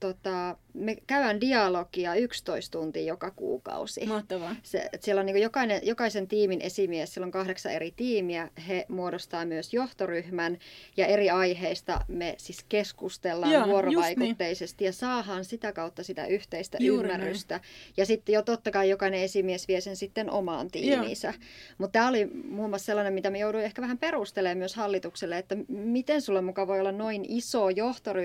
[0.00, 4.06] tota, me käydään dialogia 11 tuntia joka kuukausi.
[4.06, 4.56] Mahtavaa.
[4.62, 9.44] Se, siellä on niin jokainen, jokaisen tiimin esimies, siellä on kahdeksan eri tiimiä, he muodostaa
[9.44, 10.58] myös johtoryhmän
[10.96, 14.88] ja eri aiheista me siis keskustellaan Joo, vuorovaikutteisesti niin.
[14.88, 17.54] ja saahan sitä kautta sitä yhteistä Juuri ymmärrystä.
[17.54, 17.64] Näin.
[17.96, 21.34] Ja sitten jo totta kai jokainen esimies vie sen sitten omaan tiimiinsä.
[21.78, 25.56] Mutta tämä oli muun muassa sellainen, mitä me jouduin ehkä vähän perustelemaan myös hallitukselle, että
[25.68, 28.17] miten sulla mukaan voi olla noin iso johtoryhmä,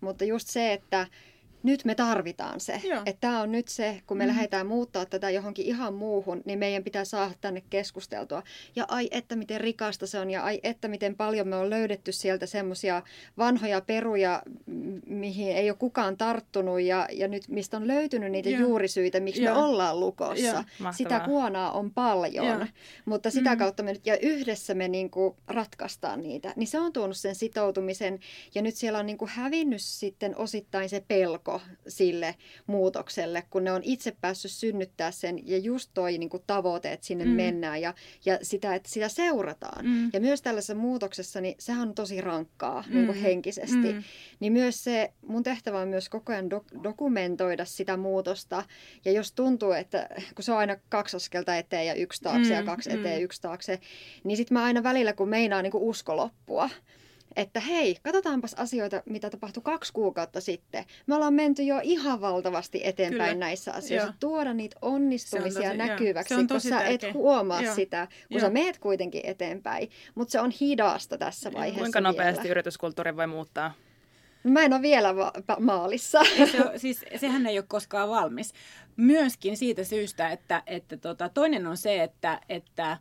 [0.00, 1.06] mutta just se, että
[1.62, 2.80] nyt me tarvitaan se.
[3.06, 4.28] Että tämä on nyt se, kun me mm.
[4.28, 8.42] lähdetään muuttaa tätä johonkin ihan muuhun, niin meidän pitää saada tänne keskusteltua.
[8.76, 12.12] Ja ai että miten rikasta se on ja ai että miten paljon me on löydetty
[12.12, 13.02] sieltä semmoisia
[13.38, 14.42] vanhoja peruja,
[15.06, 18.60] mihin ei ole kukaan tarttunut ja, ja nyt mistä on löytynyt niitä Joo.
[18.60, 19.54] juurisyitä, miksi Joo.
[19.54, 20.64] me ollaan lukossa.
[20.96, 22.66] Sitä kuonaa on paljon, Joo.
[23.04, 23.58] mutta sitä mm.
[23.58, 26.52] kautta me nyt, ja yhdessä me niinku ratkaistaan niitä.
[26.56, 28.18] Niin se on tuonut sen sitoutumisen
[28.54, 32.34] ja nyt siellä on niinku hävinnyt sitten osittain se pelko usko sille
[32.66, 37.06] muutokselle, kun ne on itse päässyt synnyttää sen ja just toi niin kuin tavoite, että
[37.06, 37.30] sinne mm.
[37.30, 39.86] mennään ja, ja sitä, että sitä seurataan.
[39.86, 40.10] Mm.
[40.12, 42.94] Ja myös tällaisessa muutoksessa, niin sehän on tosi rankkaa mm.
[42.94, 43.92] niin kuin henkisesti.
[43.92, 44.02] Mm.
[44.40, 48.64] Niin myös se, mun tehtävä on myös koko ajan do- dokumentoida sitä muutosta.
[49.04, 52.56] Ja jos tuntuu, että kun se on aina kaksi askelta eteen ja yksi taakse mm.
[52.56, 53.24] ja kaksi eteen ja mm.
[53.24, 53.80] yksi taakse,
[54.24, 56.70] niin sitten mä aina välillä, kun meinaa niin kuin usko loppua,
[57.36, 60.84] että hei, katsotaanpas asioita, mitä tapahtui kaksi kuukautta sitten.
[61.06, 63.46] Me ollaan menty jo ihan valtavasti eteenpäin Kyllä.
[63.46, 64.06] näissä asioissa.
[64.06, 64.14] Joo.
[64.20, 67.74] Tuoda niitä onnistumisia tosi, näkyväksi, kun sä et huomaa joo.
[67.74, 68.40] sitä, kun joo.
[68.40, 69.90] sä meet kuitenkin eteenpäin.
[70.14, 72.50] Mutta se on hidasta tässä vaiheessa Kuinka nopeasti vielä.
[72.50, 73.74] yrityskulttuuri voi muuttaa?
[74.44, 76.20] Mä en ole vielä va- maalissa.
[76.52, 78.52] Se on, siis, sehän ei ole koskaan valmis.
[78.96, 82.96] Myöskin siitä syystä, että, että tota, toinen on se, että, että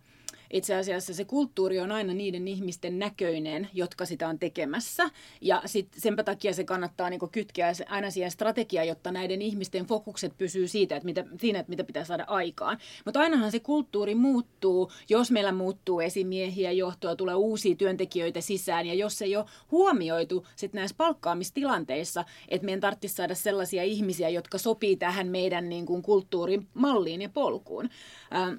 [0.54, 5.10] itse asiassa se kulttuuri on aina niiden ihmisten näköinen, jotka sitä on tekemässä.
[5.42, 10.38] Ja sit senpä takia se kannattaa niinku kytkeä aina siihen strategiaan, jotta näiden ihmisten fokukset
[10.38, 12.78] pysyy siitä, että mitä, siinä, että mitä pitää saada aikaan.
[13.06, 18.86] Mutta ainahan se kulttuuri muuttuu, jos meillä muuttuu esimiehiä, johtoa, tulee uusia työntekijöitä sisään.
[18.86, 24.58] Ja jos ei ole huomioitu sit näissä palkkaamistilanteissa, että meidän tarvitsisi saada sellaisia ihmisiä, jotka
[24.58, 27.90] sopii tähän meidän niin kuin, kulttuurin malliin ja polkuun.
[28.36, 28.54] Ähm,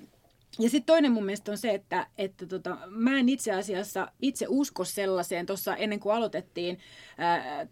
[0.59, 4.47] ja sitten toinen mun mielestä on se, että, että tota, mä en itse asiassa itse
[4.49, 5.47] usko sellaiseen.
[5.47, 6.79] Tuossa ennen kuin aloitettiin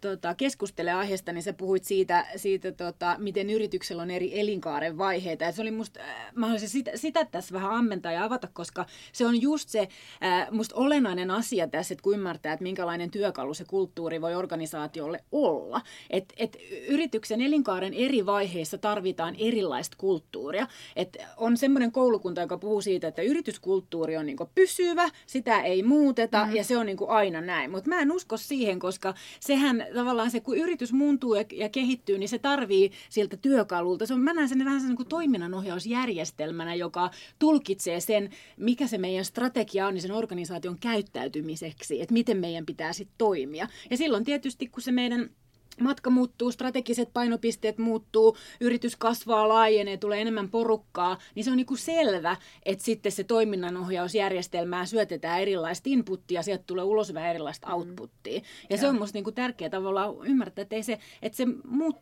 [0.01, 5.45] tota, keskustele aiheesta, niin sä puhuit siitä, siitä tota, miten yrityksellä on eri elinkaaren vaiheita.
[5.45, 8.87] Ja se oli musta, ää, mä haluaisin sitä, sitä tässä vähän ammentaa ja avata, koska
[9.13, 9.89] se on just se
[10.21, 15.25] ää, musta olennainen asia tässä, että kun ymmärtää, että minkälainen työkalu se kulttuuri voi organisaatiolle
[15.33, 15.81] olla.
[16.11, 16.57] Et, et
[16.89, 20.67] yrityksen elinkaaren eri vaiheissa tarvitaan erilaista kulttuuria.
[20.97, 26.47] Et on semmoinen koulukunta, joka puhuu siitä, että yrityskulttuuri on niin pysyvä, sitä ei muuteta
[26.47, 26.57] mm.
[26.57, 27.71] ja se on niin aina näin.
[27.71, 32.19] Mutta mä en usko siihen, koska sehän tavallaan se, kun yritys muuntuu ja, ja kehittyy,
[32.19, 34.07] niin se tarvii siltä työkalulta.
[34.07, 39.25] Se on, mä näen sen vähän sen niin toiminnanohjausjärjestelmänä, joka tulkitsee sen, mikä se meidän
[39.25, 43.69] strategia on niin sen organisaation käyttäytymiseksi, että miten meidän pitää sitten toimia.
[43.91, 45.31] Ja silloin tietysti, kun se meidän
[45.81, 51.67] matka muuttuu, strategiset painopisteet muuttuu, yritys kasvaa, laajenee, tulee enemmän porukkaa, niin se on niin
[51.67, 57.75] kuin selvä, että sitten se toiminnanohjausjärjestelmää syötetään erilaista inputtia, sieltä tulee ulos vähän erilaista mm.
[57.75, 58.35] outputtia.
[58.35, 58.77] Ja, ja.
[58.77, 61.97] se on minusta niin kuin tärkeää tavallaan ymmärtää, että, ei se, että se, muut,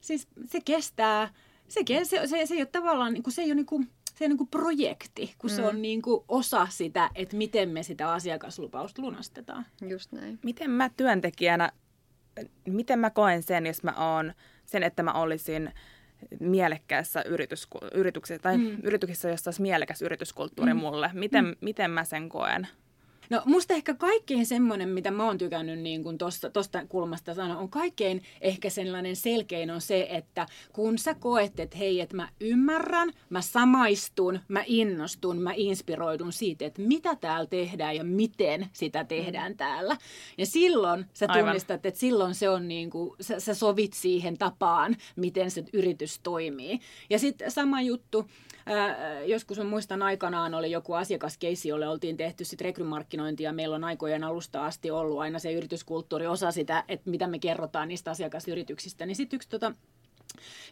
[0.00, 1.34] siis se kestää,
[1.68, 4.28] se, se, se, se ei ole tavallaan, niin kuin, se ei ole niin kuin, se
[4.28, 5.56] niin kuin projekti, kun mm.
[5.56, 9.66] se on niin kuin osa sitä, että miten me sitä asiakaslupausta lunastetaan.
[9.88, 10.38] Just näin.
[10.42, 11.72] Miten mä työntekijänä,
[12.68, 14.32] miten mä koen sen, jos mä oon
[14.64, 15.72] sen, että mä olisin
[16.40, 18.78] mielekkäässä yritys, yrityksessä tai mm.
[18.82, 20.80] yrityksessä, jossa olisi mielekäs yrityskulttuuri mm.
[20.80, 21.10] mulle.
[21.12, 21.54] Miten, mm.
[21.60, 22.68] miten mä sen koen?
[23.30, 27.56] No musta ehkä kaikkein semmoinen, mitä mä oon tykännyt niin kuin tosta, tosta kulmasta sanoa,
[27.56, 32.28] on kaikkein ehkä sellainen selkein on se, että kun sä koet, että hei, että mä
[32.40, 39.04] ymmärrän, mä samaistun, mä innostun, mä inspiroidun siitä, että mitä täällä tehdään ja miten sitä
[39.04, 39.56] tehdään mm.
[39.56, 39.96] täällä.
[40.38, 41.86] Ja silloin sä tunnistat, Aivan.
[41.88, 46.80] että silloin se on niin kuin, sä, sä sovit siihen tapaan, miten se yritys toimii.
[47.10, 48.26] Ja sitten sama juttu,
[48.66, 53.52] ää, joskus mä muistan aikanaan oli joku asiakaskeissi, jolle oltiin tehty sitten rekrymarkkinointia.
[53.52, 57.88] Meillä on aikojen alusta asti ollut aina se yrityskulttuuri osa sitä, että mitä me kerrotaan
[57.88, 59.06] niistä asiakasyrityksistä.
[59.06, 59.72] Niin sitten yksi tota,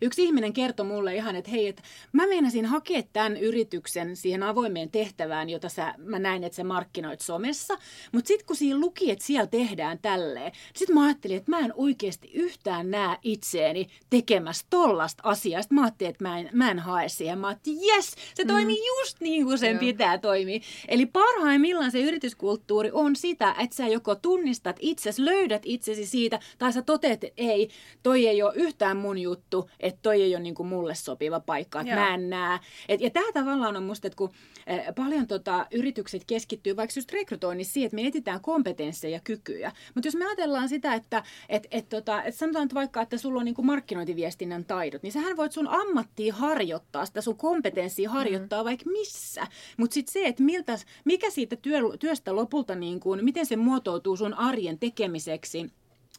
[0.03, 1.83] Yksi ihminen kertoi mulle ihan, että hei, että
[2.13, 7.21] mä meinasin hakea tämän yrityksen siihen avoimeen tehtävään, jota sä, mä näin, että sä markkinoit
[7.21, 7.79] somessa.
[8.13, 11.73] Mutta sitten kun siinä luki, että siellä tehdään tälleen, sitten mä ajattelin, että mä en
[11.77, 15.63] oikeasti yhtään näe itseäni tekemässä tollasta asiaa.
[15.63, 17.39] Sitten mä ajattelin, että mä en, mä en hae siihen.
[17.39, 19.01] Mä ajattelin, yes, se toimii mm.
[19.01, 19.81] just niin kuin sen Joo.
[19.81, 20.61] pitää toimia.
[20.89, 26.73] Eli parhaimmillaan se yrityskulttuuri on sitä, että sä joko tunnistat itsesi, löydät itsesi siitä, tai
[26.73, 27.69] sä toteat, että ei,
[28.03, 31.81] toi ei ole yhtään mun juttu että toi ei ole niin kuin mulle sopiva paikka,
[31.81, 32.59] että mä en näe.
[32.89, 34.31] Et, ja tämä tavallaan on musta, että kun
[34.67, 39.73] eh, paljon tota, yritykset keskittyy vaikka just rekrytoinnissa siihen, että me etsitään kompetensseja ja kykyjä.
[39.95, 43.39] Mutta jos me ajatellaan sitä, että et, et, tota, et sanotaan että vaikka, että sulla
[43.39, 48.63] on niin kuin markkinointiviestinnän taidot, niin sähän voit sun ammattia harjoittaa, sitä sun kompetenssia harjoittaa
[48.63, 48.65] mm.
[48.65, 49.47] vaikka missä.
[49.77, 54.17] Mutta sitten se, että miltä, mikä siitä työ, työstä lopulta, niin kuin, miten se muotoutuu
[54.17, 55.71] sun arjen tekemiseksi,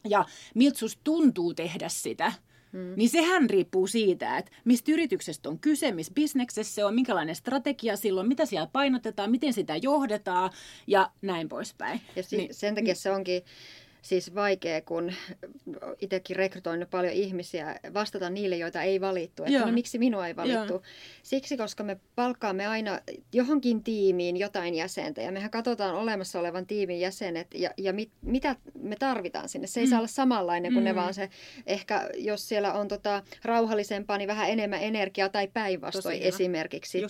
[0.09, 0.25] ja
[0.55, 2.33] miltä susta tuntuu tehdä sitä,
[2.73, 2.93] Mm.
[2.95, 7.97] Niin sehän riippuu siitä, että mistä yrityksestä on kyse, missä bisneksessä se on, minkälainen strategia
[7.97, 10.49] silloin, mitä siellä painotetaan, miten sitä johdetaan
[10.87, 12.01] ja näin poispäin.
[12.15, 13.43] Ja si- niin, sen takia se onkin
[14.03, 15.13] siis vaikea, kun
[16.01, 19.43] itsekin rekrytoinut paljon ihmisiä, vastata niille, joita ei valittu.
[19.43, 20.73] Että no miksi minua ei valittu?
[20.73, 20.81] Joo.
[21.23, 22.99] Siksi, koska me palkkaamme aina
[23.33, 28.55] johonkin tiimiin jotain jäsentä ja mehän katsotaan olemassa olevan tiimin jäsenet ja, ja mit, mitä
[28.81, 29.67] me tarvitaan sinne.
[29.67, 29.89] Se ei mm.
[29.89, 30.85] saa olla samanlainen kuin mm.
[30.85, 31.29] ne, vaan se
[31.65, 37.01] ehkä, jos siellä on tota, rauhallisempaa, niin vähän enemmän energiaa tai päinvastoin esimerkiksi.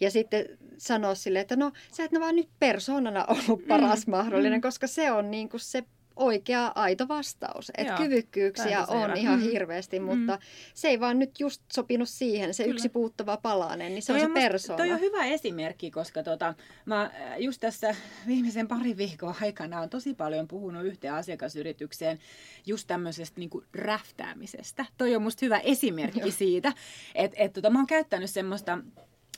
[0.00, 0.46] Ja sitten
[0.78, 4.10] sanoa sille, että no sä et vaan nyt persoonana ollut paras mm.
[4.10, 4.62] mahdollinen, mm.
[4.62, 5.84] koska se on niin kuin se
[6.20, 7.70] oikea aito vastaus.
[7.78, 9.44] Että kyvykkyyksiä on ihan mm.
[9.44, 10.42] hirveästi, mutta mm.
[10.74, 12.74] se ei vaan nyt just sopinut siihen, se Kyllä.
[12.74, 14.76] yksi puuttuva palanen, niin se toi on, se persoona.
[14.76, 16.54] Toi on hyvä esimerkki, koska tota,
[16.86, 17.94] mä äh, just tässä
[18.26, 22.18] viimeisen pari viikon aikana on tosi paljon puhunut yhteen asiakasyritykseen
[22.66, 24.86] just tämmöisestä niin kuin räftäämisestä.
[24.98, 26.30] Toi on musta hyvä esimerkki Joo.
[26.30, 26.72] siitä,
[27.14, 28.78] että et, tota, mä oon käyttänyt semmoista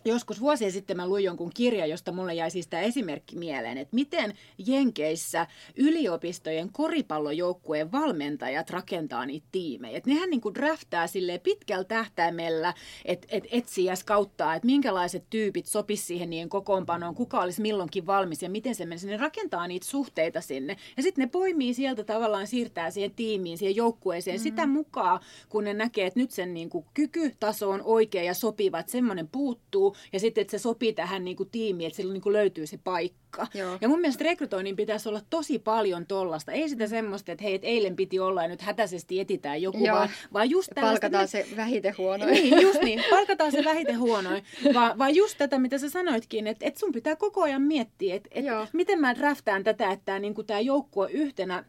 [0.05, 3.95] Joskus vuosia sitten mä luin jonkun kirja, josta mulle jäi siis tämä esimerkki mieleen, että
[3.95, 4.35] miten
[4.67, 9.99] Jenkeissä yliopistojen koripallojoukkueen valmentajat rakentaa niitä tiimejä.
[9.99, 15.67] Et nehän niinku draftaa sille pitkällä tähtäimellä, että et etsii ja skauttaa, että minkälaiset tyypit
[15.67, 19.07] sopis siihen niiden kokoonpanoon, kuka olisi milloinkin valmis ja miten se menisi.
[19.07, 20.77] Ne rakentaa niitä suhteita sinne.
[20.97, 24.43] Ja sitten ne poimii sieltä tavallaan, siirtää siihen tiimiin, siihen joukkueeseen mm.
[24.43, 28.93] sitä mukaan, kun ne näkee, että nyt sen niinku kykytaso on oikea ja sopiva, että
[28.93, 32.33] semmoinen puuttuu ja sitten, että se sopii tähän niin kuin tiimiin, että silloin niin kuin
[32.33, 33.47] löytyy se paikka.
[33.55, 33.79] Joo.
[33.81, 36.53] Ja mun mielestä rekrytoinnin pitäisi olla tosi paljon tollasta.
[36.53, 39.97] Ei sitä semmoista, että hei, että eilen piti olla ja nyt hätäisesti etitään joku, Joo.
[39.97, 41.01] vaan, vaan just tällaista...
[41.01, 42.31] Palkataan se vähiten huonoin.
[42.33, 43.05] Niin, just niin.
[43.11, 44.45] Palkataan se vähiten huonoin.
[44.75, 48.29] Vaan, vaan just tätä, mitä sä sanoitkin, että, että sun pitää koko ajan miettiä, että,
[48.33, 51.65] että miten mä draftaan tätä, että tämä, niin kuin tämä joukkue yhtenä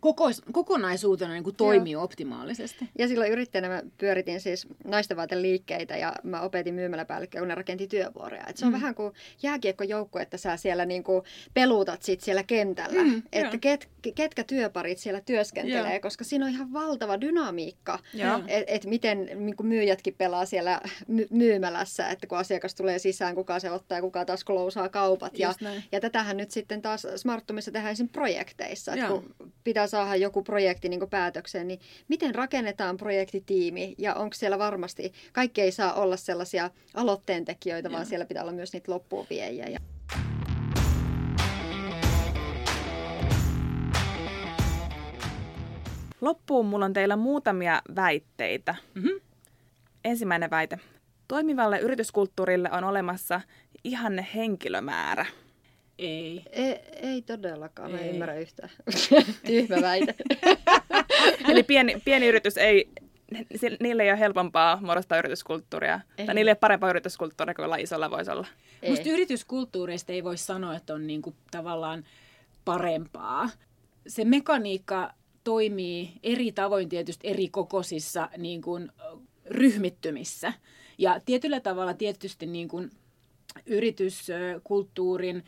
[0.00, 2.02] koko, kokonaisuutena niin kuin toimii Joo.
[2.02, 2.88] optimaalisesti.
[2.98, 7.86] Ja silloin yrittäjänä mä pyöritin siis naisten liikkeitä ja mä opetin myymäläpäällikköä, kun ne rakenti
[7.86, 8.46] työvuoroja.
[8.48, 8.74] Et se on mm.
[8.74, 11.22] vähän kuin jääkiekkojoukko, että sä siellä niin kuin
[11.54, 13.02] peluutat sit siellä kentällä.
[13.02, 16.00] Mm, että ket, ketkä työparit siellä työskentelee, Joo.
[16.00, 17.98] koska siinä on ihan valtava dynamiikka.
[18.48, 23.34] Että et miten niin kuin myyjätkin pelaa siellä my- myymälässä, että kun asiakas tulee sisään,
[23.34, 25.38] kuka se ottaa ja kuka taas klousaa kaupat.
[25.38, 25.54] ja,
[25.92, 31.10] ja tätähän nyt sitten taas Smarttumissa tehdään projekteissa, että kun pitää saada joku projekti niin
[31.10, 37.92] päätökseen, niin miten rakennetaan projektitiimi ja onko siellä varmasti, kaikki ei saa olla sellaisia aloitteentekijöitä,
[37.92, 39.78] vaan siellä pitää olla myös niitä loppuun viejä.
[46.20, 48.74] Loppuun mulla on teillä muutamia väitteitä.
[48.94, 49.20] Mm-hmm.
[50.04, 50.78] Ensimmäinen väite.
[51.28, 53.40] Toimivalle yrityskulttuurille on olemassa
[53.84, 55.26] ihanne henkilömäärä.
[55.98, 56.42] Ei.
[56.52, 58.10] Ei, ei todellakaan, mä ei.
[58.10, 58.70] ymmärrä yhtään.
[59.46, 60.14] Tyhmä väite.
[61.50, 62.88] Eli pieni, pieni yritys ei,
[63.80, 66.00] niille ei ole helpompaa muodostaa yrityskulttuuria.
[66.18, 66.26] Ei.
[66.26, 68.46] Tai niille ei ole parempaa yrityskulttuuria kuin isolla voisi olla.
[68.82, 68.90] Ei.
[68.90, 72.04] Musta yrityskulttuurista ei voi sanoa, että on niinku tavallaan
[72.64, 73.50] parempaa.
[74.06, 75.12] Se mekaniikka
[75.44, 78.92] toimii eri tavoin tietysti eri kokoisissa niin kuin,
[79.46, 80.52] ryhmittymissä.
[80.98, 82.90] Ja tietyllä tavalla tietysti niin kuin,
[83.66, 85.44] yrityskulttuurin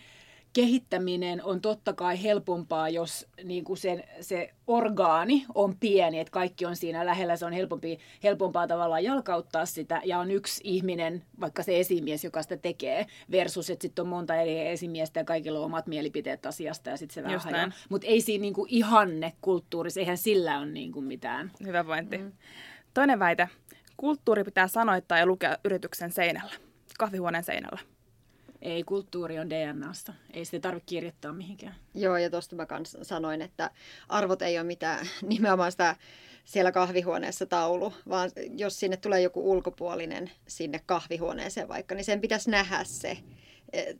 [0.59, 6.67] kehittäminen on totta kai helpompaa, jos niin kuin sen, se orgaani on pieni, että kaikki
[6.67, 11.63] on siinä lähellä, se on helpompi, helpompaa tavallaan jalkauttaa sitä, ja on yksi ihminen, vaikka
[11.63, 15.65] se esimies, joka sitä tekee, versus, että sitten on monta eri esimiestä ja kaikilla on
[15.65, 20.19] omat mielipiteet asiasta, ja sitten se vähän Mutta ei siinä niin kuin ihanne kulttuurissa, eihän
[20.19, 21.51] sillä ole niin kuin mitään.
[21.65, 22.19] Hyvä pointti.
[22.19, 22.33] Mm.
[22.95, 23.49] Toinen väite.
[23.97, 26.53] Kulttuuri pitää sanoittaa ja lukea yrityksen seinällä,
[26.99, 27.98] kahvihuoneen seinällä.
[28.63, 30.15] Ei, kulttuuri on DNAsta.
[30.33, 31.75] Ei sitä tarvitse kirjoittaa mihinkään.
[31.95, 33.71] Joo, ja tuosta mä kanssa sanoin, että
[34.09, 35.97] arvot ei ole mitään nimenomaan sitä
[36.45, 42.51] siellä kahvihuoneessa taulu, vaan jos sinne tulee joku ulkopuolinen sinne kahvihuoneeseen vaikka, niin sen pitäisi
[42.51, 43.19] nähdä se.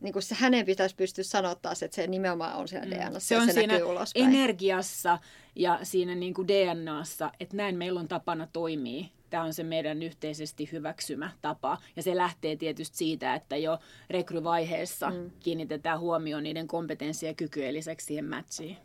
[0.01, 2.93] Niin kuin se hänen pitäisi pystyä sanottaa se, että se nimenomaan on siellä mm.
[2.93, 4.27] DNAssa se on se siinä ulospäin.
[4.27, 5.19] energiassa
[5.57, 10.03] ja siinä niin kuin DNAssa, että näin meillä on tapana toimia tämä on se meidän
[10.03, 11.79] yhteisesti hyväksymä tapa.
[11.97, 13.79] Ja se lähtee tietysti siitä, että jo
[14.11, 15.31] rekryvaiheessa mm.
[15.41, 18.77] kiinnitetään huomioon niiden kompetenssi ja kykyjen lisäksi siihen matchiin.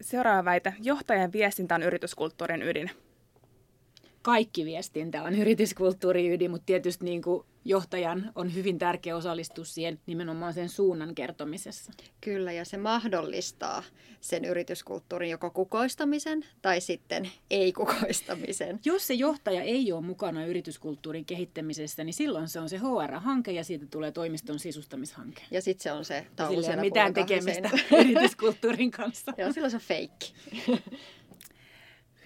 [0.00, 0.74] Seuraava väite.
[0.82, 2.90] Johtajan viestintä on yrityskulttuurin ydin.
[4.22, 10.00] Kaikki viestintä on yrityskulttuurin ydin, mutta tietysti niin kuin johtajan on hyvin tärkeä osallistua siihen
[10.06, 11.92] nimenomaan sen suunnan kertomisessa.
[12.20, 13.82] Kyllä, ja se mahdollistaa
[14.20, 18.80] sen yrityskulttuurin joko kukoistamisen tai sitten ei-kukoistamisen.
[18.84, 23.64] Jos se johtaja ei ole mukana yrityskulttuurin kehittämisessä, niin silloin se on se HR-hanke ja
[23.64, 25.42] siitä tulee toimiston sisustamishanke.
[25.50, 27.70] Ja sitten se on se taulu siellä mitään tekemistä
[28.00, 29.32] yrityskulttuurin kanssa.
[29.38, 30.34] Joo, silloin se on feikki.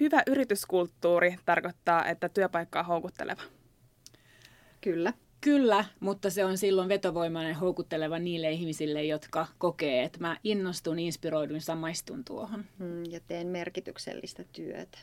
[0.01, 3.43] Hyvä yrityskulttuuri tarkoittaa, että työpaikka on houkutteleva.
[4.81, 5.13] Kyllä.
[5.47, 11.61] Kyllä, mutta se on silloin vetovoimainen houkutteleva niille ihmisille, jotka kokee, että mä innostun, inspiroidun,
[11.61, 12.65] samaistun tuohon.
[12.79, 14.99] Mm, ja teen merkityksellistä työtä.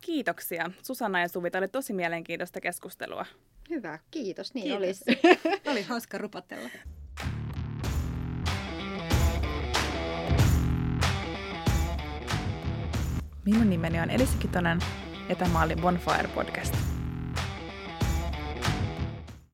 [0.00, 0.70] Kiitoksia.
[0.82, 3.26] Susanna ja Suvi, oli tosi mielenkiintoista keskustelua.
[3.70, 4.54] Hyvä, kiitos.
[4.54, 4.78] Niin kiitos.
[4.78, 5.04] olisi.
[5.70, 6.68] oli hauska rupatella.
[13.44, 14.78] Minun nimeni on Elisa Kitonen
[15.28, 16.93] ja tämä oli Bonfire Podcast.